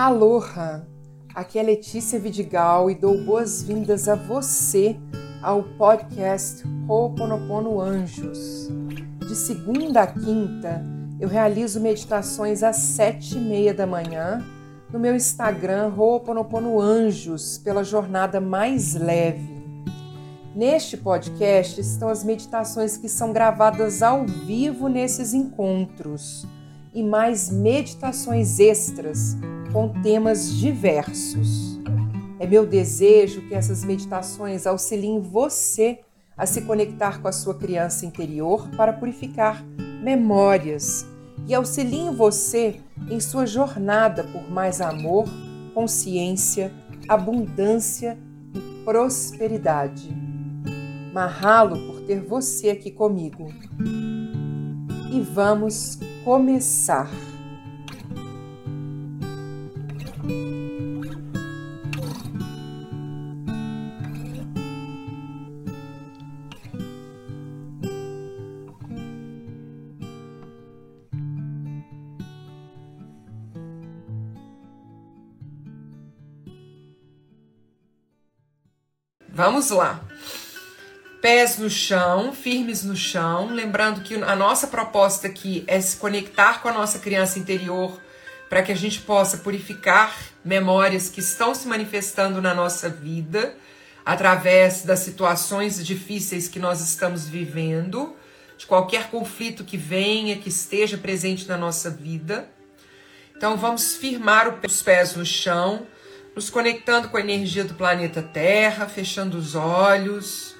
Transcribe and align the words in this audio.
Aloha! 0.00 0.88
Aqui 1.34 1.58
é 1.58 1.62
Letícia 1.62 2.18
Vidigal 2.18 2.90
e 2.90 2.94
dou 2.94 3.22
boas-vindas 3.22 4.08
a 4.08 4.14
você 4.14 4.96
ao 5.42 5.62
podcast 5.62 6.66
Ho'oponopono 6.88 7.78
Anjos. 7.78 8.70
De 9.18 9.36
segunda 9.36 10.00
a 10.00 10.06
quinta, 10.06 10.82
eu 11.20 11.28
realizo 11.28 11.80
meditações 11.80 12.62
às 12.62 12.76
sete 12.76 13.36
e 13.36 13.40
meia 13.42 13.74
da 13.74 13.86
manhã 13.86 14.42
no 14.90 14.98
meu 14.98 15.14
Instagram 15.14 15.92
Ho'oponopono 15.94 16.80
Anjos 16.80 17.58
pela 17.58 17.84
jornada 17.84 18.40
mais 18.40 18.94
leve. 18.94 19.62
Neste 20.56 20.96
podcast 20.96 21.78
estão 21.78 22.08
as 22.08 22.24
meditações 22.24 22.96
que 22.96 23.06
são 23.06 23.34
gravadas 23.34 24.02
ao 24.02 24.24
vivo 24.24 24.88
nesses 24.88 25.34
encontros 25.34 26.46
e 26.94 27.02
mais 27.02 27.50
meditações 27.50 28.58
extras 28.58 29.36
com 29.72 29.88
temas 30.02 30.52
diversos. 30.54 31.78
É 32.38 32.46
meu 32.46 32.66
desejo 32.66 33.42
que 33.48 33.54
essas 33.54 33.84
meditações 33.84 34.66
auxiliem 34.66 35.20
você 35.20 36.00
a 36.36 36.46
se 36.46 36.62
conectar 36.62 37.20
com 37.20 37.28
a 37.28 37.32
sua 37.32 37.54
criança 37.54 38.06
interior 38.06 38.68
para 38.76 38.92
purificar 38.92 39.62
memórias 40.02 41.06
e 41.46 41.54
auxiliem 41.54 42.14
você 42.14 42.80
em 43.10 43.20
sua 43.20 43.44
jornada 43.44 44.24
por 44.24 44.50
mais 44.50 44.80
amor, 44.80 45.26
consciência, 45.74 46.72
abundância 47.08 48.18
e 48.54 48.84
prosperidade. 48.84 50.08
Mahalo 51.12 51.76
por 51.86 52.00
ter 52.02 52.20
você 52.20 52.70
aqui 52.70 52.90
comigo. 52.90 53.52
E 55.12 55.20
vamos 55.20 55.98
começar. 56.24 57.10
Vamos 79.40 79.70
lá. 79.70 79.98
Pés 81.22 81.56
no 81.56 81.70
chão, 81.70 82.30
firmes 82.30 82.84
no 82.84 82.94
chão. 82.94 83.46
Lembrando 83.46 84.02
que 84.02 84.16
a 84.22 84.36
nossa 84.36 84.66
proposta 84.66 85.28
aqui 85.28 85.64
é 85.66 85.80
se 85.80 85.96
conectar 85.96 86.60
com 86.60 86.68
a 86.68 86.74
nossa 86.74 86.98
criança 86.98 87.38
interior 87.38 87.98
para 88.50 88.62
que 88.62 88.70
a 88.70 88.74
gente 88.74 89.00
possa 89.00 89.38
purificar 89.38 90.14
memórias 90.44 91.08
que 91.08 91.20
estão 91.20 91.54
se 91.54 91.66
manifestando 91.66 92.42
na 92.42 92.52
nossa 92.52 92.90
vida 92.90 93.56
através 94.04 94.82
das 94.82 94.98
situações 94.98 95.82
difíceis 95.86 96.46
que 96.46 96.58
nós 96.58 96.82
estamos 96.82 97.26
vivendo, 97.26 98.14
de 98.58 98.66
qualquer 98.66 99.08
conflito 99.08 99.64
que 99.64 99.78
venha, 99.78 100.36
que 100.36 100.50
esteja 100.50 100.98
presente 100.98 101.48
na 101.48 101.56
nossa 101.56 101.88
vida. 101.88 102.46
Então 103.34 103.56
vamos 103.56 103.96
firmar 103.96 104.54
os 104.66 104.82
pés 104.82 105.16
no 105.16 105.24
chão 105.24 105.86
nos 106.34 106.50
conectando 106.50 107.08
com 107.08 107.16
a 107.16 107.20
energia 107.20 107.64
do 107.64 107.74
planeta 107.74 108.22
Terra, 108.22 108.86
fechando 108.86 109.36
os 109.36 109.54
olhos. 109.54 110.54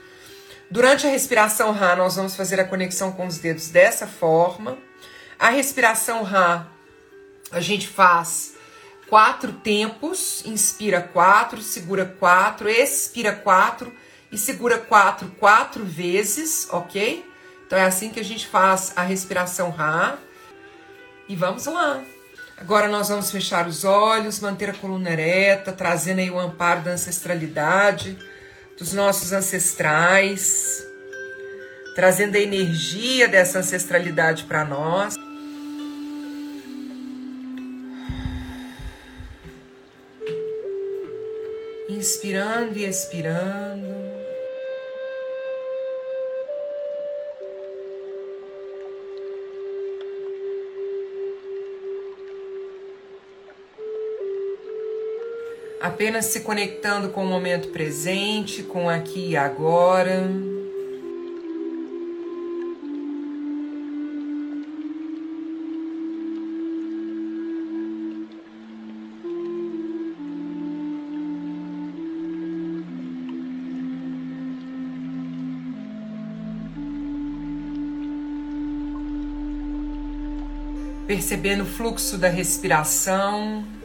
Durante 0.71 1.07
a 1.07 1.11
respiração 1.11 1.73
Ra, 1.73 1.97
nós 1.97 2.17
vamos 2.17 2.37
fazer 2.37 2.61
a 2.61 2.65
conexão 2.65 3.13
com 3.13 3.27
os 3.27 3.39
dedos 3.39 3.69
dessa 3.69 4.07
forma. 4.07 4.79
A 5.39 5.51
respiração 5.51 6.23
Ra, 6.23 6.67
a 7.51 7.61
gente 7.61 7.89
faz 7.89 8.55
quatro 9.09 9.53
tempos, 9.53 10.45
inspira 10.47 11.01
quatro, 11.01 11.61
segura 11.61 12.05
quatro, 12.05 12.69
expira 12.69 13.33
quatro 13.33 13.93
e 14.31 14.39
segura 14.39 14.79
quatro, 14.79 15.29
quatro 15.41 15.85
vezes, 15.85 16.69
ok? 16.71 17.29
Então 17.67 17.79
é 17.79 17.85
assim 17.85 18.11
que 18.11 18.21
a 18.21 18.25
gente 18.25 18.47
faz 18.47 18.93
a 18.95 19.03
respiração 19.03 19.71
Ra. 19.71 20.19
E 21.29 21.35
vamos 21.37 21.67
lá. 21.67 22.03
Agora 22.61 22.89
nós 22.89 23.09
vamos 23.09 23.31
fechar 23.31 23.67
os 23.67 23.85
olhos, 23.85 24.39
manter 24.39 24.69
a 24.69 24.75
coluna 24.75 25.11
ereta, 25.11 25.73
trazendo 25.73 26.19
aí 26.19 26.31
o 26.31 26.39
amparo 26.39 26.83
da 26.83 26.91
ancestralidade, 26.91 28.19
dos 28.79 28.93
nossos 28.93 29.33
ancestrais, 29.33 30.87
trazendo 31.95 32.37
a 32.37 32.39
energia 32.39 33.27
dessa 33.27 33.61
ancestralidade 33.61 34.45
para 34.45 34.63
nós. 34.67 35.15
Inspirando 41.89 42.77
e 42.77 42.85
expirando. 42.85 44.10
Apenas 55.81 56.27
se 56.27 56.41
conectando 56.41 57.09
com 57.09 57.25
o 57.25 57.27
momento 57.27 57.69
presente, 57.69 58.63
com 58.63 58.89
aqui 58.89 59.31
e 59.31 59.37
agora. 59.37 60.29
Percebendo 81.07 81.65
o 81.65 81.67
fluxo 81.67 82.17
da 82.17 82.29
respiração. 82.29 83.80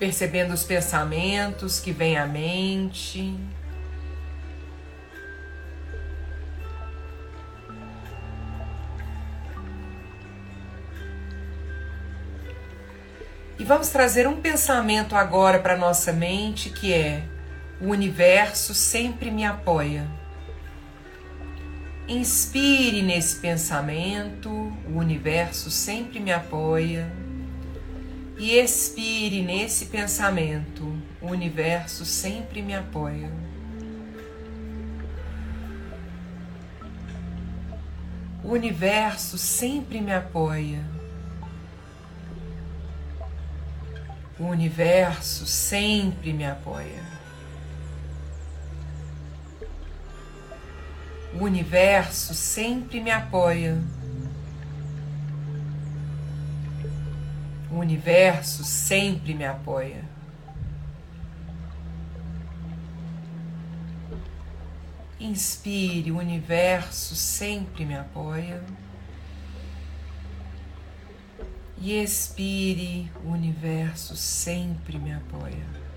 Percebendo 0.00 0.54
os 0.54 0.64
pensamentos 0.64 1.78
que 1.78 1.92
vêm 1.92 2.16
à 2.16 2.26
mente. 2.26 3.38
E 13.58 13.64
vamos 13.64 13.90
trazer 13.90 14.26
um 14.26 14.40
pensamento 14.40 15.14
agora 15.14 15.58
para 15.58 15.76
nossa 15.76 16.14
mente 16.14 16.70
que 16.70 16.94
é: 16.94 17.22
o 17.78 17.88
universo 17.88 18.72
sempre 18.72 19.30
me 19.30 19.44
apoia. 19.44 20.08
Inspire 22.08 23.02
nesse 23.02 23.36
pensamento, 23.36 24.48
o 24.48 24.98
universo 24.98 25.70
sempre 25.70 26.18
me 26.18 26.32
apoia 26.32 27.19
e 28.40 28.58
expire 28.58 29.42
nesse 29.42 29.86
pensamento. 29.86 30.98
O 31.20 31.26
universo 31.26 32.06
sempre 32.06 32.62
me 32.62 32.74
apoia. 32.74 33.30
O 38.42 38.52
universo 38.52 39.36
sempre 39.36 40.00
me 40.00 40.14
apoia. 40.14 40.82
O 44.38 44.44
universo 44.44 45.46
sempre 45.46 46.32
me 46.32 46.46
apoia. 46.46 47.04
O 51.34 51.44
universo 51.44 52.32
sempre 52.32 53.00
me 53.02 53.10
apoia. 53.10 53.99
O 57.80 57.82
universo 57.82 58.62
sempre 58.62 59.32
me 59.32 59.46
apoia. 59.46 60.04
Inspire, 65.18 66.12
o 66.12 66.18
universo 66.18 67.16
sempre 67.16 67.86
me 67.86 67.96
apoia. 67.96 68.62
E 71.78 71.94
expire, 71.94 73.10
o 73.24 73.30
universo 73.30 74.14
sempre 74.14 74.98
me 74.98 75.14
apoia. 75.14 75.89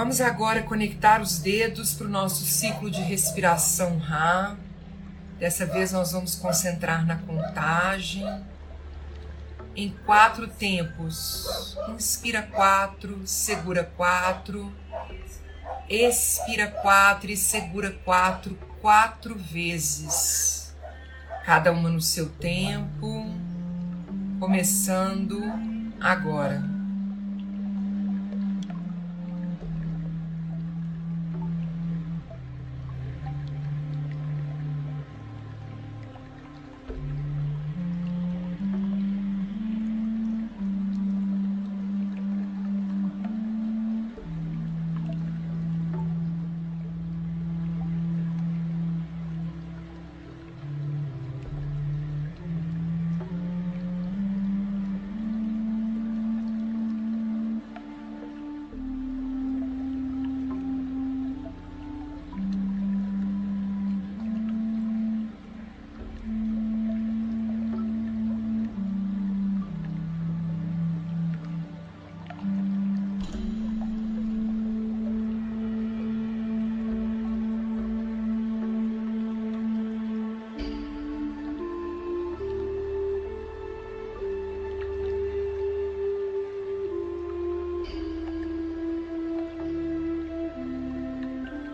Vamos 0.00 0.18
agora 0.22 0.62
conectar 0.62 1.20
os 1.20 1.40
dedos 1.40 1.92
para 1.92 2.06
o 2.06 2.10
nosso 2.10 2.42
ciclo 2.46 2.90
de 2.90 3.02
respiração 3.02 3.98
Ra. 3.98 4.56
Dessa 5.38 5.66
vez 5.66 5.92
nós 5.92 6.12
vamos 6.12 6.34
concentrar 6.34 7.04
na 7.04 7.16
contagem. 7.16 8.24
em 9.76 9.90
quatro 10.06 10.48
tempos. 10.48 11.76
Inspira 11.90 12.40
quatro, 12.40 13.20
segura 13.26 13.84
quatro, 13.94 14.72
expira 15.86 16.66
quatro 16.66 17.30
e 17.30 17.36
segura 17.36 17.90
quatro, 18.02 18.58
quatro 18.80 19.36
vezes. 19.36 20.74
Cada 21.44 21.72
uma 21.72 21.90
no 21.90 22.00
seu 22.00 22.30
tempo, 22.30 23.26
começando 24.38 25.42
agora. 26.00 26.69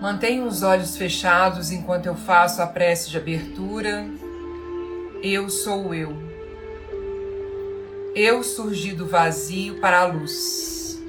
Mantenha 0.06 0.44
os 0.44 0.62
olhos 0.62 0.97
fechados 0.97 1.73
enquanto 1.73 2.06
eu 2.06 2.14
faço 2.14 2.62
a 2.62 2.67
prece 2.69 3.11
de 3.11 3.17
abertura. 3.17 4.08
Eu 5.20 5.50
sou 5.50 5.93
eu. 5.93 6.17
Eu 8.14 8.44
surgi 8.44 8.93
do 8.93 9.05
vazio 9.05 9.81
para 9.81 10.03
a 10.03 10.05
luz. 10.05 11.03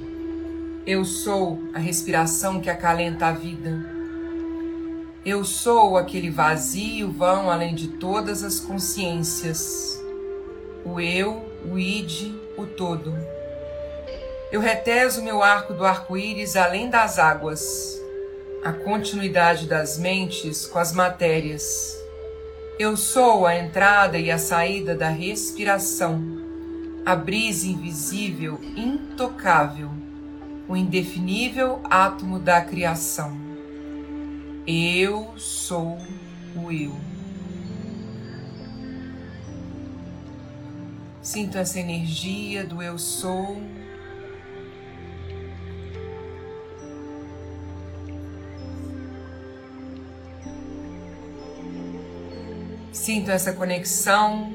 Eu 0.83 1.05
sou 1.05 1.61
a 1.75 1.77
respiração 1.77 2.59
que 2.59 2.71
acalenta 2.71 3.27
a 3.27 3.31
vida. 3.31 3.85
Eu 5.23 5.43
sou 5.43 5.95
aquele 5.95 6.31
vazio 6.31 7.11
vão 7.11 7.51
além 7.51 7.75
de 7.75 7.89
todas 7.89 8.43
as 8.43 8.59
consciências. 8.59 10.03
O 10.83 10.99
eu, 10.99 11.45
o 11.71 11.77
id, 11.77 12.33
o 12.57 12.65
todo. 12.65 13.15
Eu 14.51 14.59
reteso 14.59 15.21
meu 15.21 15.43
arco 15.43 15.71
do 15.71 15.85
arco-íris 15.85 16.55
além 16.55 16.89
das 16.89 17.19
águas 17.19 18.06
a 18.63 18.71
continuidade 18.71 19.67
das 19.67 19.97
mentes 19.97 20.65
com 20.65 20.79
as 20.79 20.91
matérias. 20.91 21.97
Eu 22.79 22.97
sou 22.97 23.45
a 23.45 23.57
entrada 23.57 24.17
e 24.17 24.29
a 24.29 24.37
saída 24.37 24.95
da 24.95 25.09
respiração, 25.09 26.21
a 27.05 27.15
brisa 27.15 27.67
invisível, 27.67 28.59
intocável, 28.75 29.89
o 30.67 30.75
indefinível 30.75 31.79
átomo 31.83 32.39
da 32.39 32.61
criação. 32.61 33.35
Eu 34.65 35.33
sou 35.37 35.97
o 36.55 36.71
eu. 36.71 36.93
Sinto 41.21 41.57
essa 41.57 41.79
energia 41.79 42.65
do 42.65 42.81
eu 42.81 42.97
sou 42.97 43.61
Sinto 53.07 53.31
essa 53.31 53.53
conexão, 53.53 54.51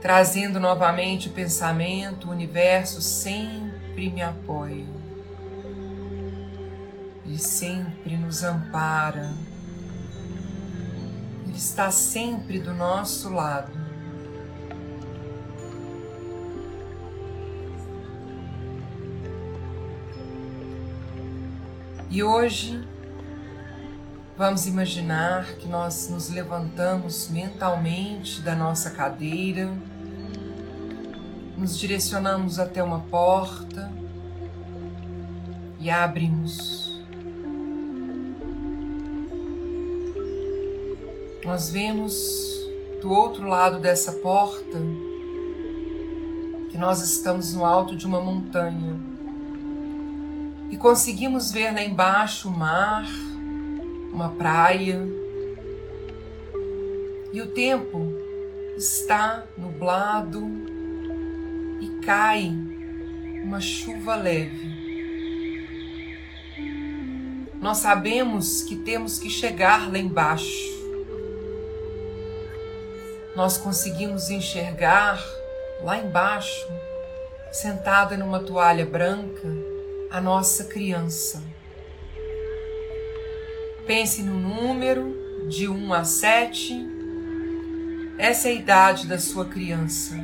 trazendo 0.00 0.58
novamente 0.58 1.28
o 1.28 1.32
pensamento, 1.32 2.28
o 2.28 2.30
universo 2.30 3.02
sempre 3.02 4.08
me 4.08 4.22
apoia. 4.22 4.86
Ele 7.26 7.36
sempre 7.36 8.16
nos 8.16 8.42
ampara. 8.42 9.34
Ele 11.44 11.54
está 11.54 11.90
sempre 11.90 12.58
do 12.58 12.72
nosso 12.72 13.28
lado. 13.28 13.70
E 22.08 22.22
hoje 22.22 22.82
Vamos 24.38 24.66
imaginar 24.66 25.46
que 25.54 25.66
nós 25.66 26.10
nos 26.10 26.28
levantamos 26.28 27.30
mentalmente 27.30 28.42
da 28.42 28.54
nossa 28.54 28.90
cadeira, 28.90 29.72
nos 31.56 31.78
direcionamos 31.78 32.58
até 32.58 32.82
uma 32.82 33.00
porta 33.00 33.90
e 35.80 35.88
abrimos. 35.88 37.02
Nós 41.42 41.70
vemos 41.70 42.14
do 43.00 43.10
outro 43.10 43.48
lado 43.48 43.80
dessa 43.80 44.12
porta 44.12 44.78
que 46.70 46.76
nós 46.76 47.00
estamos 47.00 47.54
no 47.54 47.64
alto 47.64 47.96
de 47.96 48.04
uma 48.04 48.20
montanha 48.20 49.00
e 50.70 50.76
conseguimos 50.76 51.50
ver 51.50 51.72
lá 51.72 51.82
embaixo 51.82 52.50
o 52.50 52.52
mar 52.52 53.06
uma 54.16 54.30
praia. 54.30 54.98
E 57.30 57.42
o 57.42 57.48
tempo 57.48 58.10
está 58.74 59.44
nublado 59.58 60.42
e 61.82 62.00
cai 62.02 62.50
uma 63.44 63.60
chuva 63.60 64.16
leve. 64.16 64.74
Nós 67.60 67.76
sabemos 67.76 68.62
que 68.62 68.76
temos 68.76 69.18
que 69.18 69.28
chegar 69.28 69.92
lá 69.92 69.98
embaixo. 69.98 70.74
Nós 73.36 73.58
conseguimos 73.58 74.30
enxergar 74.30 75.22
lá 75.82 75.98
embaixo, 75.98 76.66
sentada 77.52 78.16
numa 78.16 78.40
toalha 78.40 78.86
branca, 78.86 79.46
a 80.10 80.22
nossa 80.22 80.64
criança. 80.64 81.55
Pense 83.86 84.20
no 84.20 84.34
número 84.34 85.16
de 85.48 85.68
1 85.68 85.94
a 85.94 86.02
7. 86.02 86.74
Essa 88.18 88.48
é 88.48 88.50
a 88.50 88.54
idade 88.54 89.06
da 89.06 89.16
sua 89.16 89.44
criança. 89.44 90.16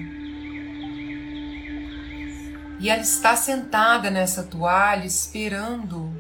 E 2.81 2.91
ela 2.91 3.03
está 3.03 3.37
sentada 3.37 4.11
nessa 4.11 4.43
toalha 4.43 5.07
esperando 5.07 6.11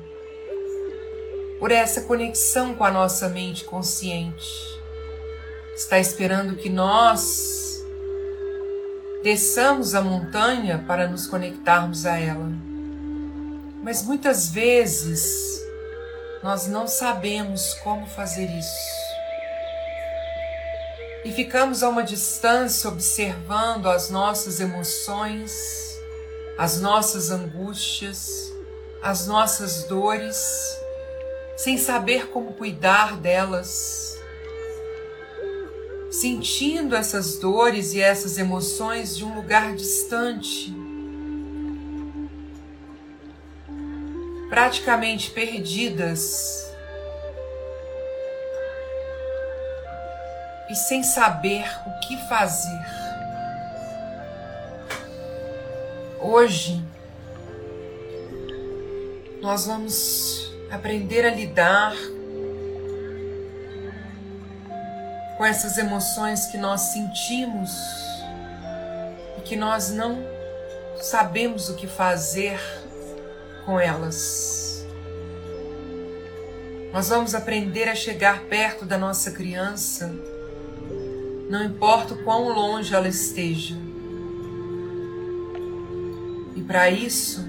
por 1.59 1.73
essa 1.73 2.03
conexão 2.03 2.75
com 2.75 2.85
a 2.85 2.91
nossa 2.93 3.29
mente 3.29 3.65
consciente. 3.65 4.47
Está 5.75 5.99
esperando 5.99 6.55
que 6.55 6.69
nós 6.69 7.85
desçamos 9.25 9.97
a 9.97 10.01
montanha 10.01 10.85
para 10.87 11.09
nos 11.09 11.27
conectarmos 11.27 12.07
a 12.07 12.17
ela. 12.17 12.53
Mas 13.83 14.05
muitas 14.05 14.49
vezes 14.49 15.62
nós 16.43 16.67
não 16.67 16.89
sabemos 16.89 17.75
como 17.75 18.05
fazer 18.07 18.47
isso. 18.47 19.03
E 21.25 21.31
ficamos 21.31 21.85
a 21.85 21.89
uma 21.89 22.03
distância 22.03 22.89
observando 22.89 23.87
as 23.89 24.11
nossas 24.11 24.59
emoções, 24.59 25.53
as 26.59 26.81
nossas 26.81 27.31
angústias, 27.31 28.53
as 29.01 29.27
nossas 29.29 29.85
dores, 29.85 30.37
sem 31.57 31.79
saber 31.79 32.29
como 32.31 32.55
cuidar 32.55 33.17
delas. 33.17 34.19
Sentindo 36.11 36.97
essas 36.97 37.39
dores 37.39 37.95
e 37.95 38.01
essas 38.01 38.37
emoções 38.37 39.17
de 39.17 39.25
um 39.25 39.35
lugar 39.35 39.77
distante 39.77 40.82
praticamente 44.53 45.31
perdidas 45.31 46.71
e 50.69 50.75
sem 50.75 51.03
saber 51.03 51.65
o 51.87 52.01
que 52.01 52.19
fazer. 52.29 52.85
Hoje 56.21 56.85
nós 59.41 59.65
vamos 59.65 60.53
aprender 60.71 61.25
a 61.25 61.31
lidar 61.31 61.95
com 65.39 65.47
essas 65.47 65.79
emoções 65.79 66.49
que 66.49 66.59
nós 66.59 66.83
sentimos 66.83 67.71
e 69.39 69.41
que 69.41 69.57
nós 69.57 69.89
não 69.89 70.23
sabemos 71.01 71.71
o 71.71 71.75
que 71.75 71.87
fazer 71.87 72.82
com 73.65 73.79
elas. 73.79 74.87
Nós 76.93 77.09
vamos 77.09 77.35
aprender 77.35 77.89
a 77.89 77.95
chegar 77.95 78.43
perto 78.45 78.85
da 78.85 78.99
nossa 78.99 79.31
criança, 79.31 80.15
não 81.49 81.65
importa 81.65 82.15
o 82.15 82.23
quão 82.23 82.49
longe 82.49 82.95
ela 82.95 83.09
esteja. 83.09 83.77
E 86.55 86.61
para 86.63 86.91
isso, 86.91 87.47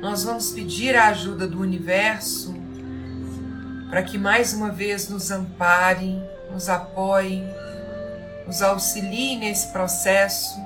nós 0.00 0.22
vamos 0.22 0.52
pedir 0.52 0.96
a 0.96 1.08
ajuda 1.08 1.48
do 1.48 1.60
universo 1.60 2.54
para 3.90 4.02
que 4.02 4.18
mais 4.18 4.52
uma 4.52 4.70
vez 4.70 5.08
nos 5.08 5.30
ampare, 5.30 6.20
nos 6.50 6.68
apoie, 6.68 7.44
nos 8.46 8.62
auxilie 8.62 9.36
nesse 9.36 9.72
processo, 9.72 10.58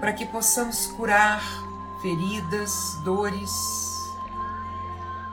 para 0.00 0.12
que 0.12 0.26
possamos 0.26 0.86
curar 0.88 1.67
feridas, 2.00 2.98
dores, 3.04 3.50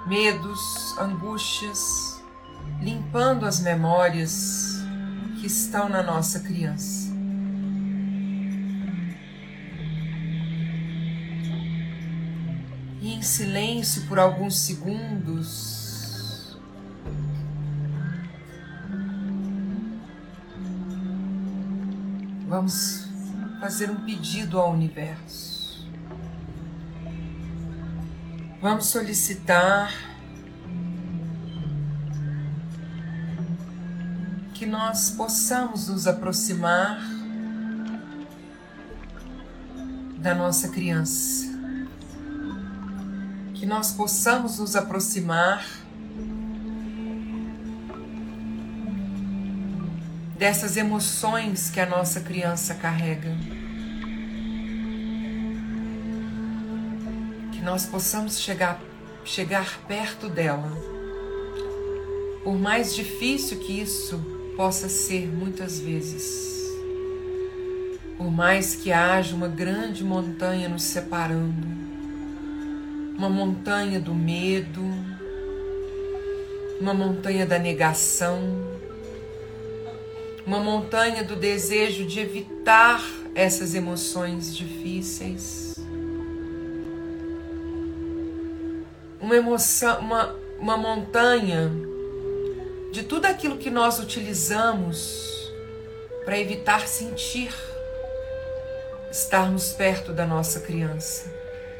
medos, 0.06 0.98
angústias, 0.98 2.24
limpando 2.82 3.46
as 3.46 3.60
memórias 3.60 4.84
que 5.40 5.48
estão 5.48 5.90
na 5.90 6.02
nossa 6.02 6.40
criança. 6.40 7.14
E 13.02 13.14
em 13.14 13.22
silêncio 13.22 14.08
por 14.08 14.18
alguns 14.18 14.58
segundos, 14.58 15.76
Vamos 22.48 23.10
fazer 23.60 23.90
um 23.90 24.06
pedido 24.06 24.60
ao 24.60 24.72
universo. 24.72 25.55
Vamos 28.66 28.88
solicitar 28.88 29.94
que 34.56 34.66
nós 34.66 35.12
possamos 35.12 35.88
nos 35.88 36.08
aproximar 36.08 37.00
da 40.18 40.34
nossa 40.34 40.70
criança, 40.70 41.46
que 43.54 43.68
nós 43.68 43.92
possamos 43.92 44.58
nos 44.58 44.76
aproximar 44.76 45.64
dessas 50.40 50.76
emoções 50.76 51.70
que 51.70 51.80
a 51.80 51.86
nossa 51.86 52.20
criança 52.20 52.74
carrega. 52.74 53.30
Nós 57.66 57.88
possamos 57.88 58.40
chegar, 58.40 58.80
chegar 59.26 59.82
perto 59.88 60.30
dela. 60.30 60.72
Por 62.44 62.60
mais 62.60 62.94
difícil 62.96 63.58
que 63.58 63.82
isso 63.82 64.24
possa 64.56 64.88
ser 64.88 65.28
muitas 65.28 65.80
vezes. 65.80 66.72
Por 68.18 68.32
mais 68.32 68.76
que 68.76 68.92
haja 68.92 69.36
uma 69.36 69.48
grande 69.48 70.04
montanha 70.04 70.70
nos 70.70 70.84
separando, 70.84 71.68
uma 73.18 73.32
montanha 73.32 74.00
do 74.00 74.14
medo, 74.14 74.84
uma 76.80 76.94
montanha 76.94 77.48
da 77.48 77.58
negação, 77.58 78.40
uma 80.46 80.60
montanha 80.60 81.24
do 81.24 81.36
desejo 81.36 82.06
de 82.06 82.20
evitar 82.20 83.04
essas 83.34 83.74
emoções 83.74 84.56
difíceis. 84.56 85.65
Uma 89.26 89.38
emoção, 89.38 90.02
uma, 90.02 90.36
uma 90.60 90.78
montanha 90.78 91.72
de 92.92 93.02
tudo 93.02 93.26
aquilo 93.26 93.58
que 93.58 93.72
nós 93.72 93.98
utilizamos 93.98 95.52
para 96.24 96.38
evitar 96.38 96.88
sentir, 96.88 97.52
estarmos 99.10 99.74
perto 99.74 100.14
da 100.14 100.28
nossa 100.28 100.60
criança 100.60 101.34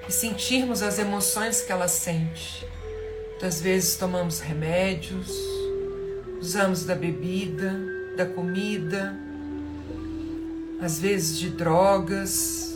e 0.10 0.12
sentirmos 0.12 0.82
as 0.82 0.98
emoções 0.98 1.62
que 1.62 1.72
ela 1.72 1.88
sente. 1.88 2.68
Muitas 3.30 3.62
vezes 3.62 3.96
tomamos 3.96 4.40
remédios, 4.40 5.30
usamos 6.42 6.84
da 6.84 6.96
bebida, 6.96 7.80
da 8.18 8.26
comida, 8.26 9.16
às 10.82 11.00
vezes 11.00 11.38
de 11.38 11.52
drogas. 11.52 12.75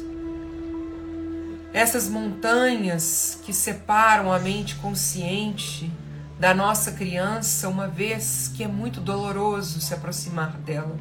Essas 1.73 2.09
montanhas 2.09 3.39
que 3.43 3.53
separam 3.53 4.33
a 4.33 4.39
mente 4.39 4.75
consciente 4.75 5.91
da 6.39 6.53
nossa 6.53 6.93
criança, 6.93 7.69
uma 7.69 7.87
vez 7.87 8.51
que 8.55 8.63
é 8.63 8.67
muito 8.67 8.99
doloroso 8.99 9.79
se 9.79 9.93
aproximar 9.93 10.57
dela. 10.57 10.97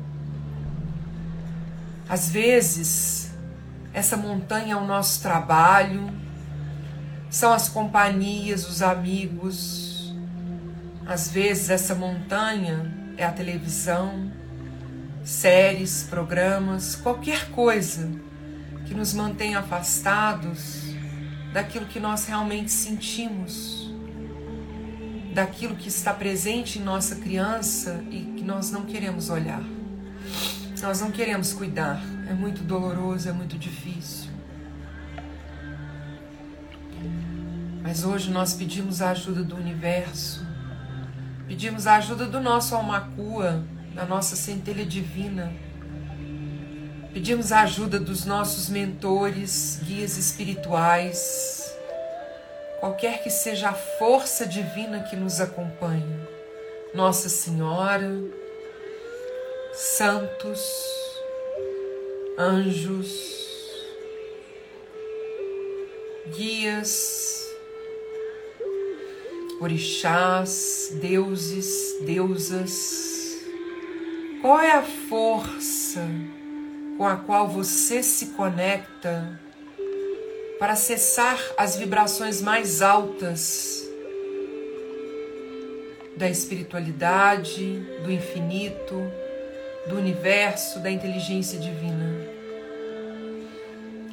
Às 2.06 2.28
vezes, 2.28 3.30
essa 3.94 4.16
montanha 4.16 4.74
é 4.74 4.76
o 4.76 4.84
nosso 4.84 5.22
trabalho, 5.22 6.10
são 7.30 7.52
as 7.52 7.68
companhias, 7.68 8.68
os 8.68 8.82
amigos. 8.82 10.14
Às 11.06 11.30
vezes, 11.30 11.70
essa 11.70 11.94
montanha 11.94 12.92
é 13.16 13.24
a 13.24 13.32
televisão, 13.32 14.30
séries, 15.24 16.02
programas, 16.02 16.94
qualquer 16.94 17.50
coisa 17.50 18.27
que 18.88 18.94
nos 18.94 19.12
mantenha 19.12 19.60
afastados 19.60 20.94
daquilo 21.52 21.86
que 21.86 22.00
nós 22.00 22.26
realmente 22.26 22.72
sentimos, 22.72 23.92
daquilo 25.34 25.76
que 25.76 25.88
está 25.88 26.12
presente 26.12 26.78
em 26.78 26.82
nossa 26.82 27.16
criança 27.16 28.02
e 28.10 28.34
que 28.36 28.42
nós 28.42 28.70
não 28.70 28.86
queremos 28.86 29.30
olhar. 29.30 29.62
Nós 30.82 31.00
não 31.00 31.10
queremos 31.10 31.52
cuidar, 31.52 32.02
é 32.28 32.32
muito 32.32 32.62
doloroso, 32.62 33.28
é 33.28 33.32
muito 33.32 33.58
difícil. 33.58 34.30
Mas 37.82 38.04
hoje 38.04 38.30
nós 38.30 38.54
pedimos 38.54 39.00
a 39.02 39.10
ajuda 39.10 39.42
do 39.44 39.56
universo 39.56 40.48
Pedimos 41.48 41.86
a 41.86 41.96
ajuda 41.96 42.26
do 42.26 42.40
nosso 42.40 42.74
almacua, 42.74 43.64
da 43.94 44.04
nossa 44.04 44.36
centelha 44.36 44.84
divina. 44.84 45.50
Pedimos 47.18 47.50
a 47.50 47.62
ajuda 47.62 47.98
dos 47.98 48.24
nossos 48.24 48.68
mentores, 48.68 49.80
guias 49.82 50.16
espirituais, 50.16 51.76
qualquer 52.78 53.24
que 53.24 53.28
seja 53.28 53.70
a 53.70 53.72
força 53.72 54.46
divina 54.46 55.02
que 55.02 55.16
nos 55.16 55.40
acompanha. 55.40 56.28
Nossa 56.94 57.28
Senhora, 57.28 58.08
santos, 59.72 60.60
anjos, 62.38 63.10
guias, 66.36 67.44
orixás, 69.60 70.92
deuses, 71.00 71.96
deusas. 72.02 73.40
Qual 74.40 74.60
é 74.60 74.70
a 74.70 74.84
força 75.08 76.06
com 76.98 77.06
a 77.06 77.16
qual 77.16 77.48
você 77.48 78.02
se 78.02 78.26
conecta 78.26 79.40
para 80.58 80.74
acessar 80.74 81.40
as 81.56 81.76
vibrações 81.76 82.42
mais 82.42 82.82
altas 82.82 83.88
da 86.14 86.28
espiritualidade, 86.28 87.78
do 88.04 88.12
infinito, 88.12 89.10
do 89.88 89.96
universo, 89.96 90.80
da 90.80 90.90
inteligência 90.90 91.58
divina? 91.58 92.26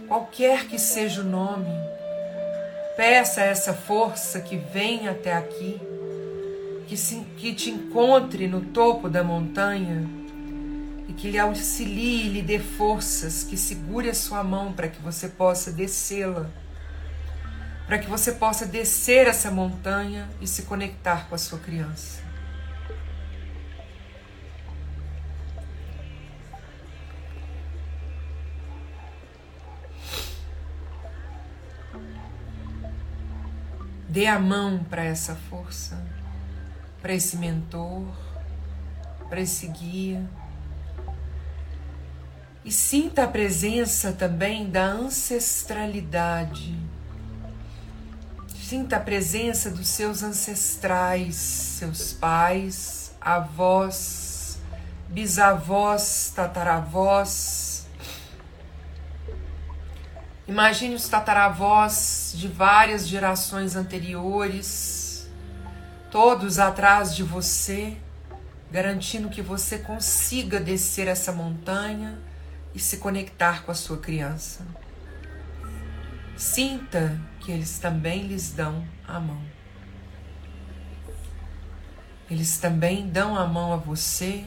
Qualquer 0.07 0.67
que 0.67 0.79
seja 0.79 1.19
o 1.21 1.25
nome, 1.25 1.85
Peça 2.95 3.41
essa 3.41 3.73
força 3.73 4.39
que 4.39 4.55
vem 4.55 5.09
até 5.09 5.33
aqui, 5.33 5.81
que, 6.87 6.95
se, 6.95 7.19
que 7.35 7.53
te 7.53 7.69
encontre 7.69 8.47
no 8.47 8.61
topo 8.61 9.09
da 9.09 9.21
montanha 9.21 10.09
e 11.07 11.13
que 11.13 11.29
lhe 11.29 11.37
auxilie 11.37 12.25
e 12.25 12.29
lhe 12.29 12.41
dê 12.41 12.59
forças, 12.59 13.43
que 13.43 13.57
segure 13.57 14.09
a 14.09 14.13
sua 14.13 14.43
mão 14.43 14.73
para 14.73 14.87
que 14.87 15.01
você 15.01 15.29
possa 15.29 15.71
descê-la, 15.71 16.49
para 17.85 17.99
que 17.99 18.09
você 18.09 18.31
possa 18.31 18.65
descer 18.65 19.27
essa 19.27 19.51
montanha 19.51 20.27
e 20.41 20.47
se 20.47 20.63
conectar 20.63 21.27
com 21.29 21.35
a 21.35 21.37
sua 21.37 21.59
criança. 21.59 22.25
Dê 34.09 34.27
a 34.27 34.39
mão 34.39 34.81
para 34.89 35.03
essa 35.03 35.35
força, 35.35 36.01
para 37.01 37.13
esse 37.13 37.35
mentor, 37.35 38.07
para 39.27 39.41
esse 39.41 39.67
guia. 39.67 40.25
E 42.65 42.71
sinta 42.71 43.25
a 43.25 43.27
presença 43.27 44.11
também 44.11 44.67
da 44.67 44.85
ancestralidade. 44.85 46.75
Sinta 48.59 48.97
a 48.97 48.99
presença 48.99 49.69
dos 49.69 49.87
seus 49.87 50.23
ancestrais, 50.23 51.35
seus 51.35 52.11
pais, 52.11 53.13
avós, 53.21 54.57
bisavós, 55.09 56.33
tataravós. 56.35 57.85
Imagine 60.47 60.95
os 60.95 61.07
tataravós 61.07 62.33
de 62.33 62.47
várias 62.47 63.07
gerações 63.07 63.75
anteriores, 63.75 65.29
todos 66.09 66.57
atrás 66.57 67.15
de 67.15 67.21
você, 67.21 67.95
garantindo 68.71 69.29
que 69.29 69.43
você 69.43 69.77
consiga 69.77 70.59
descer 70.59 71.07
essa 71.07 71.31
montanha 71.31 72.17
e 72.75 72.79
se 72.79 72.97
conectar 72.97 73.63
com 73.63 73.71
a 73.71 73.73
sua 73.73 73.97
criança. 73.97 74.67
Sinta 76.35 77.17
que 77.39 77.49
eles 77.49 77.79
também 77.79 78.27
lhes 78.27 78.51
dão 78.51 78.85
a 79.07 79.17
mão. 79.17 79.41
Eles 82.29 82.57
também 82.57 83.07
dão 83.07 83.37
a 83.37 83.47
mão 83.47 83.71
a 83.71 83.77
você. 83.77 84.43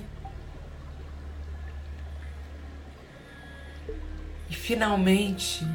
E 4.50 4.54
finalmente 4.54 5.66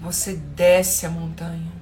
você 0.00 0.34
desce 0.34 1.06
a 1.06 1.10
montanha. 1.10 1.72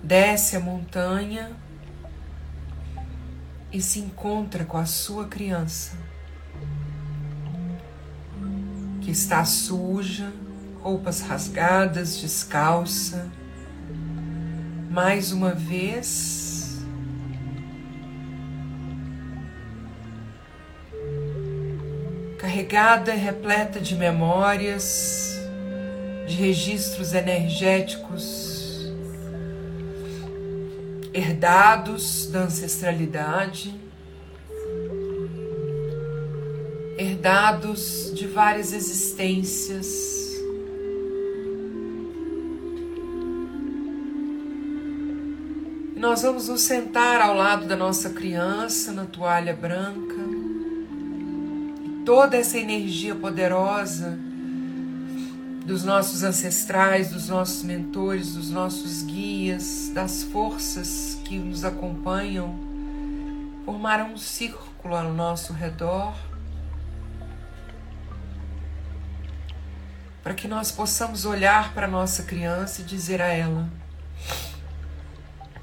Desce 0.00 0.54
a 0.54 0.60
montanha 0.60 1.56
e 3.72 3.82
se 3.82 3.98
encontra 3.98 4.64
com 4.64 4.78
a 4.78 4.86
sua 4.86 5.26
criança 5.26 6.05
que 9.06 9.12
está 9.12 9.44
suja, 9.44 10.32
roupas 10.82 11.20
rasgadas, 11.20 12.16
descalça. 12.20 13.30
Mais 14.90 15.30
uma 15.30 15.52
vez. 15.52 16.80
Carregada 22.36 23.12
repleta 23.12 23.78
de 23.78 23.94
memórias, 23.94 25.38
de 26.26 26.34
registros 26.34 27.14
energéticos 27.14 28.92
herdados 31.14 32.26
da 32.26 32.40
ancestralidade 32.40 33.85
herdados 37.26 38.12
de 38.14 38.24
várias 38.28 38.72
existências. 38.72 39.84
E 45.96 45.98
nós 45.98 46.22
vamos 46.22 46.46
nos 46.46 46.60
sentar 46.60 47.20
ao 47.20 47.34
lado 47.34 47.66
da 47.66 47.74
nossa 47.74 48.10
criança 48.10 48.92
na 48.92 49.06
toalha 49.06 49.56
branca. 49.56 50.14
E 51.84 52.04
toda 52.04 52.36
essa 52.36 52.58
energia 52.58 53.16
poderosa 53.16 54.16
dos 55.64 55.82
nossos 55.82 56.22
ancestrais, 56.22 57.10
dos 57.10 57.28
nossos 57.28 57.64
mentores, 57.64 58.34
dos 58.34 58.52
nossos 58.52 59.02
guias, 59.02 59.90
das 59.92 60.22
forças 60.22 61.18
que 61.24 61.36
nos 61.36 61.64
acompanham, 61.64 62.54
formaram 63.64 64.12
um 64.12 64.16
círculo 64.16 64.94
ao 64.94 65.12
nosso 65.12 65.52
redor 65.52 66.14
para 70.26 70.34
que 70.34 70.48
nós 70.48 70.72
possamos 70.72 71.24
olhar 71.24 71.72
para 71.72 71.86
nossa 71.86 72.24
criança 72.24 72.80
e 72.80 72.84
dizer 72.84 73.22
a 73.22 73.28
ela: 73.28 73.70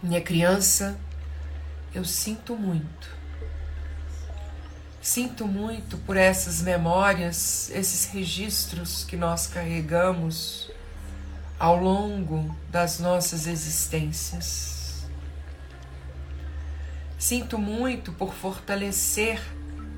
Minha 0.01 0.21
criança, 0.21 0.97
eu 1.93 2.05
sinto 2.05 2.55
muito. 2.55 3.09
Sinto 5.01 5.45
muito 5.45 5.97
por 5.97 6.15
essas 6.15 6.61
memórias, 6.61 7.69
esses 7.71 8.05
registros 8.05 9.03
que 9.03 9.17
nós 9.17 9.47
carregamos 9.47 10.71
ao 11.59 11.75
longo 11.75 12.55
das 12.71 12.99
nossas 12.99 13.47
existências. 13.47 15.03
Sinto 17.19 17.57
muito 17.57 18.13
por 18.13 18.33
fortalecer 18.33 19.41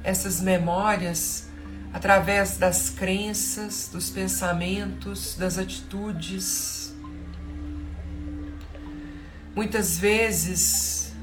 essas 0.04 0.42
memórias 0.42 1.50
através 1.96 2.58
das 2.58 2.90
crenças, 2.90 3.90
dos 3.90 4.10
pensamentos, 4.10 5.34
das 5.38 5.58
atitudes. 5.58 6.94
Muitas 9.56 9.98
vezes 9.98 11.14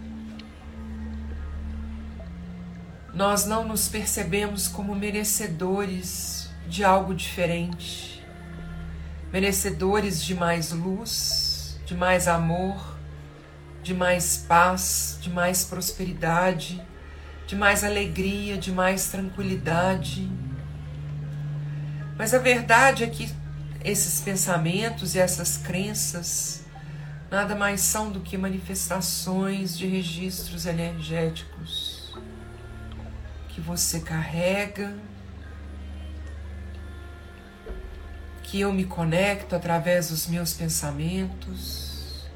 nós 3.13 3.45
não 3.45 3.69
nos 3.69 3.87
percebemos 3.87 4.67
como 4.67 4.95
merecedores 4.95 6.49
de 6.67 6.83
algo 6.83 7.15
diferente, 7.15 8.25
merecedores 9.31 10.25
de 10.25 10.35
mais 10.35 10.73
luz, 10.73 11.79
de 11.85 11.95
mais 11.95 12.27
amor, 12.27 12.97
de 13.83 13.93
mais 13.93 14.39
paz, 14.39 15.19
de 15.21 15.29
mais 15.29 15.67
prosperidade, 15.67 16.83
de 17.47 17.57
mais 17.57 17.85
alegria, 17.85 18.57
de 18.57 18.73
mais 18.73 19.11
tranquilidade. 19.11 20.31
Mas 22.17 22.35
a 22.35 22.39
verdade 22.39 23.05
é 23.05 23.07
que 23.07 23.33
esses 23.85 24.21
pensamentos 24.21 25.15
e 25.15 25.19
essas 25.19 25.57
crenças 25.57 26.63
nada 27.31 27.55
mais 27.55 27.81
são 27.81 28.11
do 28.11 28.21
que 28.21 28.37
manifestações 28.37 29.77
de 29.77 29.87
registros 29.87 30.67
energéticos 30.67 32.15
que 33.49 33.61
você 33.61 34.01
carrega, 34.01 34.95
que 38.43 38.61
eu 38.61 38.73
me 38.73 38.85
conecto 38.85 39.57
através 39.57 40.11
dos 40.11 40.27
meus 40.27 40.53
pensamentos, 40.53 42.27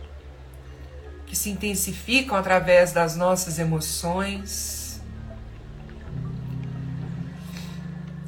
que 1.27 1.37
se 1.37 1.51
intensificam 1.51 2.37
através 2.37 2.93
das 2.93 3.17
nossas 3.17 3.59
emoções 3.59 4.86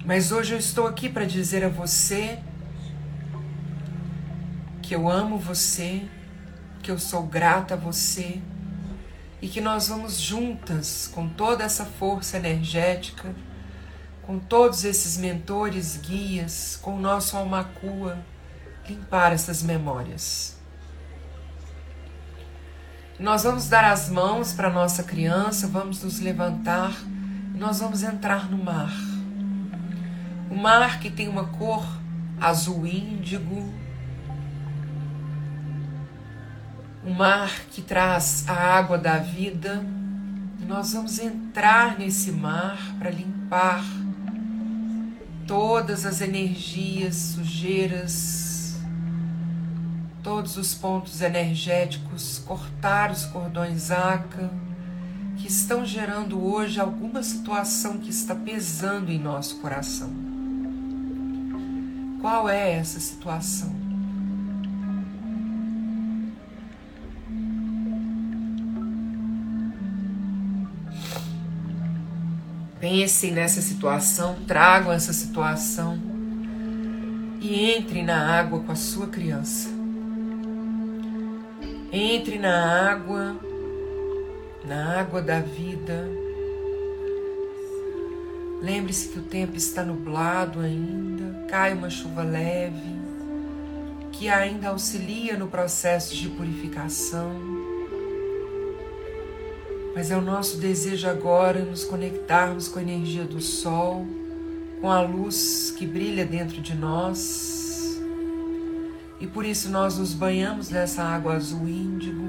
Mas 0.09 0.33
hoje 0.33 0.55
eu 0.55 0.59
estou 0.59 0.87
aqui 0.87 1.07
para 1.07 1.27
dizer 1.27 1.62
a 1.62 1.68
você 1.68 2.38
que 4.81 4.94
eu 4.94 5.07
amo 5.07 5.37
você, 5.37 6.09
que 6.83 6.90
eu 6.90 6.99
sou 6.99 7.25
grata 7.25 7.75
a 7.75 7.77
você 7.77 8.40
e 9.42 9.49
que 9.49 9.61
nós 9.61 9.88
vamos 9.88 10.18
juntas 10.18 11.11
com 11.14 11.29
toda 11.29 11.62
essa 11.62 11.85
força 11.85 12.38
energética, 12.38 13.35
com 14.23 14.38
todos 14.38 14.83
esses 14.83 15.18
mentores, 15.18 15.99
guias, 15.99 16.79
com 16.81 16.97
o 16.97 16.99
nosso 16.99 17.37
almacua, 17.37 18.16
limpar 18.88 19.35
essas 19.35 19.62
memórias. 19.62 20.57
Nós 23.21 23.42
vamos 23.42 23.68
dar 23.68 23.85
as 23.85 24.09
mãos 24.09 24.55
para 24.55 24.71
nossa 24.71 25.03
criança, 25.03 25.68
vamos 25.68 26.03
nos 26.03 26.18
levantar 26.18 26.97
nós 27.55 27.81
vamos 27.81 28.05
entrar 28.05 28.49
no 28.49 28.57
mar. 28.57 29.08
Mar 30.59 30.99
que 30.99 31.09
tem 31.09 31.29
uma 31.29 31.44
cor 31.44 31.87
azul 32.40 32.85
índigo. 32.85 33.73
O 37.07 37.14
mar 37.14 37.49
que 37.71 37.81
traz 37.81 38.44
a 38.49 38.55
água 38.55 38.99
da 38.99 39.18
vida. 39.18 39.85
Nós 40.66 40.94
vamos 40.94 41.21
entrar 41.21 41.97
nesse 41.97 42.33
mar 42.33 42.77
para 42.99 43.09
limpar 43.09 43.85
todas 45.47 46.05
as 46.05 46.21
energias, 46.21 47.14
sujeiras, 47.14 48.81
todos 50.25 50.57
os 50.57 50.75
pontos 50.75 51.23
energéticos, 51.23 52.42
cortar 52.44 53.12
os 53.12 53.25
cordões 53.27 53.92
ACA 53.92 54.51
que 55.37 55.47
estão 55.47 55.87
gerando 55.87 56.44
hoje 56.44 56.81
alguma 56.81 57.23
situação 57.23 57.99
que 57.99 58.11
está 58.11 58.35
pesando 58.35 59.12
em 59.12 59.21
nosso 59.21 59.61
coração. 59.61 60.27
Qual 62.20 62.48
é 62.48 62.72
essa 62.72 62.98
situação? 62.98 63.88
Pensem 72.81 73.33
nessa 73.33 73.61
situação, 73.61 74.37
tragam 74.46 74.92
essa 74.92 75.12
situação 75.12 75.98
e 77.40 77.76
entrem 77.76 78.04
na 78.04 78.38
água 78.38 78.61
com 78.61 78.72
a 78.72 78.76
sua 78.76 79.09
criança. 79.09 79.68
Entre 81.92 82.38
na 82.38 82.90
água, 82.90 83.37
na 84.64 85.00
água 85.00 85.20
da 85.20 85.40
vida. 85.40 86.09
Lembre-se 88.62 89.09
que 89.09 89.18
o 89.18 89.22
tempo 89.22 89.57
está 89.57 89.83
nublado 89.85 90.61
ainda, 90.61 91.17
cai 91.48 91.72
uma 91.72 91.88
chuva 91.88 92.22
leve, 92.22 92.98
que 94.12 94.28
ainda 94.28 94.68
auxilia 94.68 95.37
no 95.37 95.48
processo 95.48 96.14
de 96.14 96.28
purificação. 96.28 97.32
Mas 99.94 100.11
é 100.11 100.16
o 100.16 100.20
nosso 100.20 100.58
desejo 100.58 101.08
agora 101.08 101.61
nos 101.64 101.84
conectarmos 101.84 102.68
com 102.68 102.78
a 102.78 102.82
energia 102.82 103.24
do 103.24 103.40
sol, 103.40 104.06
com 104.80 104.92
a 104.92 105.00
luz 105.00 105.74
que 105.76 105.87
brilha 105.87 106.24
dentro 106.26 106.61
de 106.61 106.74
nós. 106.74 107.98
E 109.18 109.26
por 109.26 109.44
isso 109.44 109.70
nós 109.70 109.98
nos 109.98 110.12
banhamos 110.12 110.68
nessa 110.68 111.02
água 111.02 111.34
azul 111.34 111.66
índigo, 111.66 112.28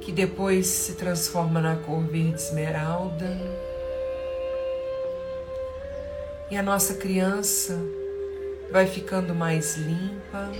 que 0.00 0.10
depois 0.10 0.66
se 0.66 0.94
transforma 0.94 1.60
na 1.60 1.76
cor 1.76 2.00
verde 2.00 2.36
esmeralda. 2.36 3.69
E 6.50 6.56
a 6.56 6.62
nossa 6.62 6.94
criança 6.94 7.78
vai 8.72 8.86
ficando 8.86 9.34
mais 9.34 9.76
limpa, 9.76 10.50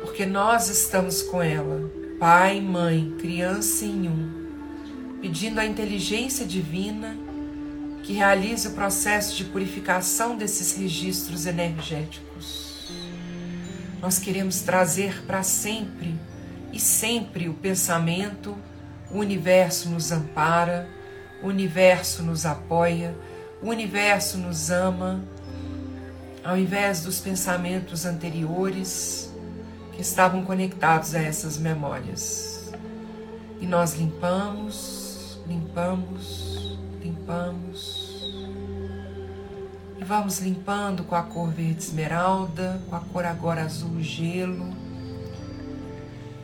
porque 0.00 0.26
nós 0.26 0.68
estamos 0.68 1.22
com 1.22 1.40
ela 1.40 1.88
pai, 2.18 2.60
mãe, 2.60 3.14
criança 3.20 3.84
em 3.84 4.08
um, 4.08 5.18
pedindo 5.20 5.60
a 5.60 5.66
inteligência 5.66 6.44
divina 6.44 7.16
que 8.02 8.12
realize 8.12 8.66
o 8.66 8.72
processo 8.72 9.36
de 9.36 9.44
purificação 9.44 10.36
desses 10.36 10.76
registros 10.76 11.46
energéticos. 11.46 12.88
Nós 14.00 14.18
queremos 14.18 14.62
trazer 14.62 15.22
para 15.26 15.44
sempre 15.44 16.14
e 16.72 16.80
sempre 16.80 17.48
o 17.48 17.54
pensamento: 17.54 18.56
o 19.12 19.18
universo 19.18 19.88
nos 19.90 20.10
ampara, 20.10 20.88
o 21.42 21.46
universo 21.46 22.22
nos 22.22 22.44
apoia, 22.44 23.14
o 23.60 23.68
universo 23.68 24.38
nos 24.38 24.70
ama, 24.70 25.20
ao 26.44 26.56
invés 26.56 27.02
dos 27.02 27.20
pensamentos 27.20 28.06
anteriores 28.06 29.32
que 29.92 30.00
estavam 30.00 30.44
conectados 30.44 31.14
a 31.14 31.20
essas 31.20 31.58
memórias. 31.58 32.72
E 33.60 33.66
nós 33.66 33.94
limpamos, 33.94 35.40
limpamos, 35.46 36.78
limpamos. 37.02 38.08
E 39.98 40.04
vamos 40.04 40.38
limpando 40.38 41.02
com 41.02 41.16
a 41.16 41.22
cor 41.22 41.50
verde 41.50 41.80
esmeralda, 41.80 42.80
com 42.88 42.94
a 42.94 43.00
cor 43.00 43.24
agora 43.24 43.62
azul 43.62 44.00
gelo. 44.00 44.72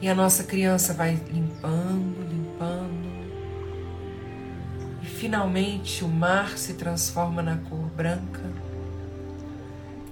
E 0.00 0.08
a 0.08 0.14
nossa 0.14 0.42
criança 0.42 0.92
vai 0.92 1.14
limpando. 1.32 2.23
Finalmente 5.24 6.04
o 6.04 6.08
mar 6.08 6.58
se 6.58 6.74
transforma 6.74 7.42
na 7.42 7.56
cor 7.56 7.88
branca, 7.96 8.42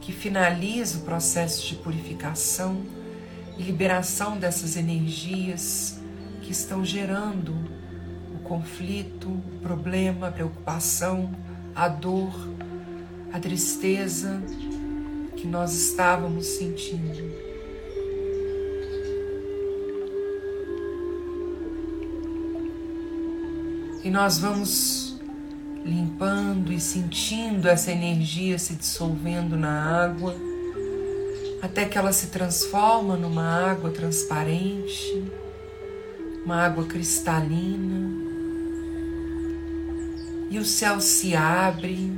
que 0.00 0.10
finaliza 0.10 0.96
o 0.96 1.00
processo 1.02 1.68
de 1.68 1.74
purificação 1.74 2.80
e 3.58 3.62
liberação 3.62 4.38
dessas 4.38 4.74
energias 4.74 6.00
que 6.40 6.50
estão 6.50 6.82
gerando 6.82 7.52
o 8.34 8.38
conflito, 8.38 9.28
o 9.28 9.58
problema, 9.60 10.28
a 10.28 10.32
preocupação, 10.32 11.30
a 11.74 11.88
dor, 11.88 12.32
a 13.34 13.38
tristeza 13.38 14.42
que 15.36 15.46
nós 15.46 15.74
estávamos 15.74 16.46
sentindo. 16.46 17.52
E 24.02 24.10
nós 24.10 24.38
vamos 24.38 25.01
limpando 25.84 26.72
e 26.72 26.80
sentindo 26.80 27.68
essa 27.68 27.90
energia 27.90 28.58
se 28.58 28.74
dissolvendo 28.74 29.56
na 29.56 30.04
água 30.04 30.34
até 31.62 31.84
que 31.84 31.96
ela 31.96 32.12
se 32.12 32.26
transforma 32.26 33.16
numa 33.16 33.70
água 33.70 33.90
transparente, 33.90 35.24
uma 36.44 36.56
água 36.56 36.84
cristalina, 36.84 38.10
e 40.50 40.58
o 40.58 40.64
céu 40.64 41.00
se 41.00 41.36
abre, 41.36 42.12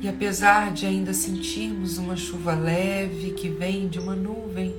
e 0.00 0.08
apesar 0.08 0.72
de 0.72 0.86
ainda 0.86 1.12
sentirmos 1.12 1.98
uma 1.98 2.16
chuva 2.16 2.54
leve 2.54 3.32
que 3.32 3.50
vem 3.50 3.86
de 3.88 3.98
uma 3.98 4.16
nuvem 4.16 4.74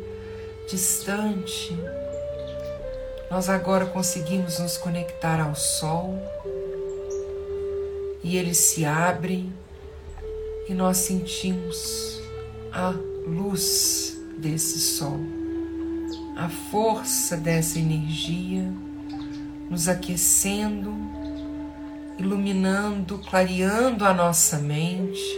distante, 0.67 1.77
nós 3.29 3.47
agora 3.47 3.85
conseguimos 3.85 4.57
nos 4.57 4.75
conectar 4.75 5.39
ao 5.39 5.53
sol 5.53 6.19
e 8.23 8.37
ele 8.37 8.53
se 8.53 8.85
abre 8.85 9.51
e 10.69 10.73
nós 10.73 10.97
sentimos 10.97 12.21
a 12.71 12.93
luz 13.27 14.19
desse 14.37 14.79
sol, 14.79 15.19
a 16.37 16.47
força 16.49 17.35
dessa 17.35 17.79
energia 17.79 18.71
nos 19.69 19.87
aquecendo, 19.87 20.93
iluminando, 22.17 23.19
clareando 23.19 24.05
a 24.05 24.13
nossa 24.13 24.57
mente, 24.57 25.37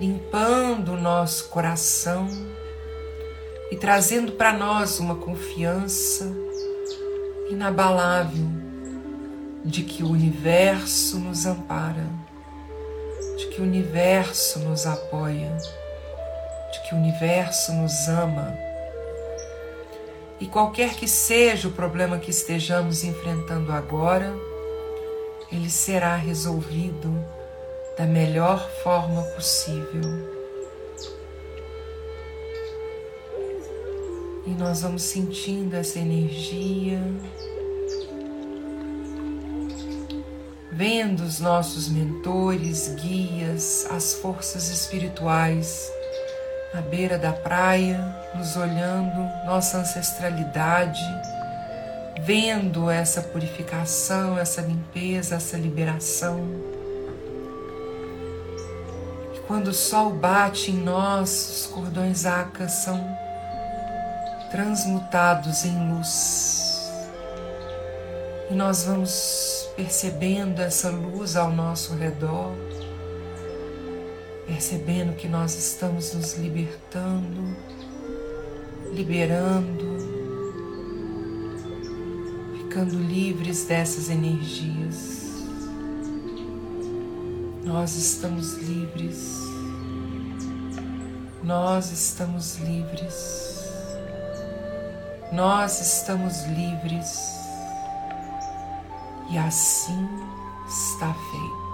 limpando 0.00 0.92
o 0.92 1.00
nosso 1.00 1.48
coração 1.48 2.28
e 3.70 3.76
trazendo 3.76 4.32
para 4.32 4.52
nós 4.52 5.00
uma 5.00 5.16
confiança 5.16 6.30
inabalável 7.50 8.55
de 9.66 9.82
que 9.82 10.02
o 10.02 10.10
universo 10.10 11.18
nos 11.18 11.44
ampara, 11.44 12.06
de 13.36 13.48
que 13.48 13.60
o 13.60 13.64
universo 13.64 14.60
nos 14.60 14.86
apoia 14.86 15.56
de 16.76 16.80
que 16.80 16.94
o 16.94 16.98
universo 16.98 17.72
nos 17.72 18.08
ama. 18.08 18.56
E 20.38 20.46
qualquer 20.46 20.94
que 20.94 21.08
seja 21.08 21.68
o 21.68 21.72
problema 21.72 22.18
que 22.18 22.30
estejamos 22.30 23.04
enfrentando 23.04 23.72
agora, 23.72 24.34
ele 25.50 25.70
será 25.70 26.14
resolvido 26.16 27.12
da 27.96 28.04
melhor 28.04 28.68
forma 28.82 29.22
possível. 29.34 30.02
E 34.46 34.50
nós 34.50 34.82
vamos 34.82 35.02
sentindo 35.02 35.74
essa 35.74 35.98
energia, 35.98 37.00
vendo 40.76 41.20
os 41.20 41.40
nossos 41.40 41.88
mentores, 41.88 42.94
guias, 42.96 43.86
as 43.90 44.12
forças 44.12 44.68
espirituais 44.68 45.90
à 46.74 46.82
beira 46.82 47.16
da 47.16 47.32
praia, 47.32 47.98
nos 48.34 48.58
olhando, 48.58 49.16
nossa 49.46 49.78
ancestralidade, 49.78 51.00
vendo 52.20 52.90
essa 52.90 53.22
purificação, 53.22 54.38
essa 54.38 54.60
limpeza, 54.60 55.36
essa 55.36 55.56
liberação. 55.56 56.46
E 59.34 59.38
quando 59.46 59.68
o 59.68 59.74
sol 59.74 60.10
bate 60.10 60.70
em 60.70 60.76
nós, 60.76 61.30
os 61.30 61.66
cordões 61.72 62.26
acas 62.26 62.72
são 62.72 63.02
transmutados 64.50 65.64
em 65.64 65.90
luz. 65.90 66.65
E 68.50 68.54
nós 68.54 68.84
vamos 68.84 69.68
percebendo 69.76 70.60
essa 70.60 70.90
luz 70.90 71.36
ao 71.36 71.50
nosso 71.50 71.94
redor 71.94 72.52
percebendo 74.46 75.14
que 75.16 75.28
nós 75.28 75.54
estamos 75.54 76.14
nos 76.14 76.34
libertando, 76.34 77.56
liberando, 78.92 79.96
ficando 82.56 82.96
livres 82.96 83.64
dessas 83.64 84.08
energias. 84.08 85.16
Nós 87.64 87.96
estamos 87.96 88.54
livres, 88.54 89.40
nós 91.42 91.90
estamos 91.90 92.56
livres, 92.58 93.64
nós 95.32 95.80
estamos 95.80 96.44
livres, 96.44 97.35
e 99.28 99.38
assim 99.38 100.08
está 100.66 101.12
feito. 101.12 101.65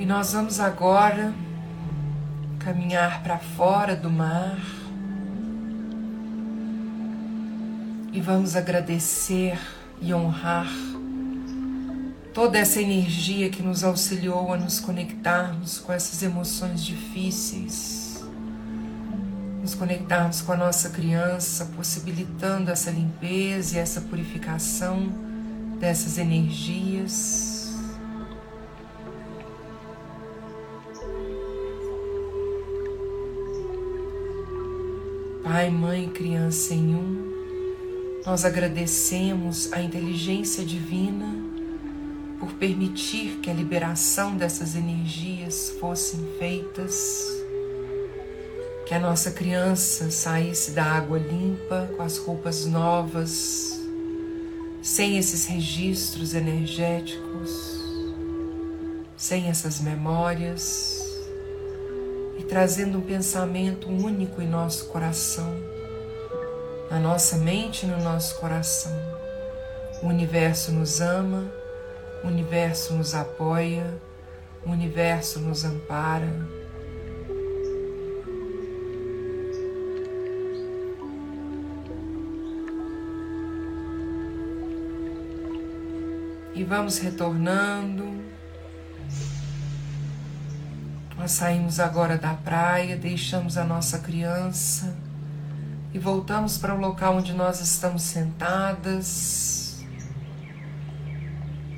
E 0.00 0.06
nós 0.06 0.32
vamos 0.32 0.58
agora 0.58 1.30
caminhar 2.58 3.22
para 3.22 3.36
fora 3.36 3.94
do 3.94 4.08
mar 4.08 4.58
e 8.10 8.18
vamos 8.18 8.56
agradecer 8.56 9.60
e 10.00 10.14
honrar 10.14 10.72
toda 12.32 12.56
essa 12.56 12.80
energia 12.80 13.50
que 13.50 13.62
nos 13.62 13.84
auxiliou 13.84 14.54
a 14.54 14.56
nos 14.56 14.80
conectarmos 14.80 15.78
com 15.78 15.92
essas 15.92 16.22
emoções 16.22 16.82
difíceis, 16.82 18.24
nos 19.60 19.74
conectarmos 19.74 20.40
com 20.40 20.52
a 20.52 20.56
nossa 20.56 20.88
criança, 20.88 21.66
possibilitando 21.76 22.70
essa 22.70 22.90
limpeza 22.90 23.76
e 23.76 23.78
essa 23.78 24.00
purificação 24.00 25.12
dessas 25.78 26.16
energias. 26.16 27.59
Pai, 35.52 35.68
Mãe, 35.68 36.08
Criança 36.08 36.72
em 36.74 36.94
um, 36.94 38.22
nós 38.24 38.44
agradecemos 38.44 39.72
a 39.72 39.82
inteligência 39.82 40.64
divina 40.64 41.26
por 42.38 42.52
permitir 42.52 43.40
que 43.42 43.50
a 43.50 43.52
liberação 43.52 44.36
dessas 44.36 44.76
energias 44.76 45.74
fossem 45.80 46.20
feitas, 46.38 47.26
que 48.86 48.94
a 48.94 49.00
nossa 49.00 49.32
criança 49.32 50.08
saísse 50.08 50.70
da 50.70 50.84
água 50.84 51.18
limpa, 51.18 51.90
com 51.96 52.02
as 52.04 52.16
roupas 52.16 52.64
novas, 52.64 53.76
sem 54.80 55.18
esses 55.18 55.46
registros 55.46 56.32
energéticos, 56.32 57.50
sem 59.16 59.48
essas 59.48 59.80
memórias, 59.80 60.99
trazendo 62.50 62.98
um 62.98 63.02
pensamento 63.02 63.88
único 63.88 64.42
em 64.42 64.48
nosso 64.48 64.86
coração, 64.86 65.56
na 66.90 66.98
nossa 66.98 67.38
mente 67.38 67.86
e 67.86 67.88
no 67.88 68.02
nosso 68.02 68.34
coração. 68.38 68.92
O 70.02 70.08
universo 70.08 70.70
nos 70.72 71.00
ama 71.00 71.60
o 72.22 72.26
universo 72.26 72.94
nos 72.94 73.14
apoia, 73.14 73.98
o 74.64 74.70
universo 74.70 75.40
nos 75.40 75.64
ampara. 75.64 76.28
E 86.54 86.62
vamos 86.62 86.98
retornando. 86.98 88.19
Nós 91.20 91.32
saímos 91.32 91.78
agora 91.78 92.16
da 92.16 92.32
praia, 92.32 92.96
deixamos 92.96 93.58
a 93.58 93.64
nossa 93.64 93.98
criança 93.98 94.96
e 95.92 95.98
voltamos 95.98 96.56
para 96.56 96.74
o 96.74 96.80
local 96.80 97.18
onde 97.18 97.34
nós 97.34 97.60
estamos 97.60 98.00
sentadas 98.00 99.76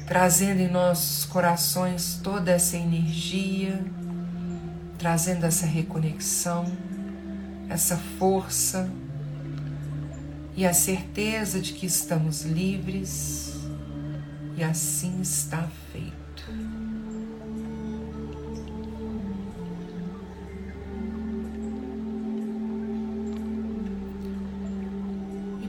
trazendo 0.07 0.61
em 0.61 0.71
nossos 0.71 1.25
corações 1.25 2.21
toda 2.23 2.53
essa 2.53 2.77
energia, 2.77 3.85
trazendo 4.97 5.45
essa 5.45 5.67
reconexão, 5.67 6.65
essa 7.69 7.97
força 7.97 8.89
e 10.55 10.65
a 10.65 10.73
certeza 10.73 11.61
de 11.61 11.73
que 11.73 11.87
estamos 11.87 12.43
livres 12.43 13.57
e 14.57 14.63
assim 14.63 15.21
está 15.21 15.67
feito. 15.91 16.22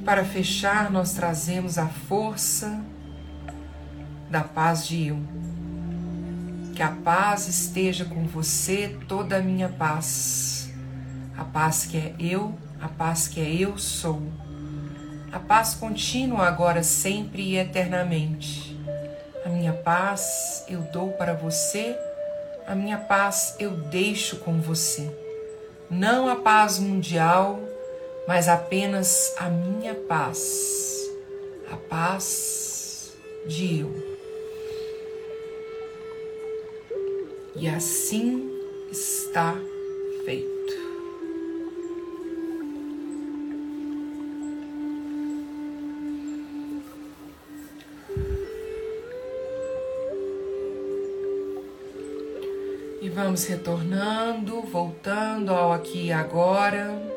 Para 0.04 0.26
fechar, 0.26 0.92
nós 0.92 1.14
trazemos 1.14 1.78
a 1.78 1.88
força 1.88 2.82
da 4.30 4.42
paz 4.42 4.86
de 4.88 5.08
eu. 5.08 5.20
Que 6.76 6.84
a 6.84 6.90
paz 6.90 7.48
esteja 7.48 8.04
com 8.04 8.26
você, 8.26 8.98
toda 9.08 9.38
a 9.38 9.42
minha 9.42 9.70
paz. 9.70 10.70
A 11.38 11.46
paz 11.46 11.86
que 11.86 11.98
é 11.98 12.14
eu, 12.20 12.54
a 12.82 12.88
paz 12.88 13.28
que 13.28 13.40
é 13.40 13.50
eu 13.50 13.78
sou. 13.78 14.22
A 15.32 15.40
paz 15.40 15.74
contínua 15.74 16.48
agora, 16.48 16.84
sempre 16.84 17.42
e 17.42 17.58
eternamente. 17.58 18.78
A 19.46 19.50
minha 19.50 19.74
paz 19.74 20.66
eu 20.68 20.82
dou 20.82 21.12
para 21.14 21.34
você, 21.34 21.98
a 22.68 22.76
minha 22.76 22.98
paz 22.98 23.56
eu 23.60 23.72
deixo 23.72 24.38
com 24.38 24.60
você. 24.60 25.12
Não 25.90 26.28
a 26.28 26.36
paz 26.36 26.80
mundial, 26.80 27.60
mas 28.28 28.48
apenas 28.48 29.34
a 29.38 29.50
minha 29.50 29.94
paz. 29.94 31.12
A 31.70 31.76
paz 31.76 33.14
de 33.46 33.82
eu. 33.82 34.14
E 37.56 37.68
assim 37.68 38.60
está 38.92 39.56
feito. 40.26 40.54
E 53.02 53.10
vamos 53.10 53.46
retornando, 53.46 54.62
voltando 54.62 55.52
ao 55.52 55.74
aqui 55.74 56.08
e 56.08 56.12
agora. 56.12 57.13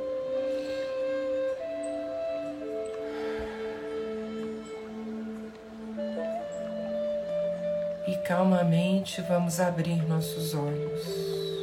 Calmamente 8.27 9.23
vamos 9.23 9.61
abrir 9.61 10.05
nossos 10.09 10.53
olhos. 10.53 11.56